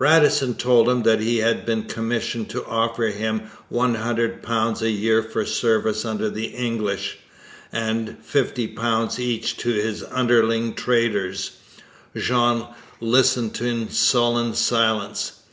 [0.00, 3.42] Radisson told him that he had been commissioned to offer him
[3.72, 7.18] £100 a year for service under the English,
[7.70, 11.58] and £50 each to his underling traders.
[12.16, 12.66] Jean
[13.00, 15.34] listened in sullen silence.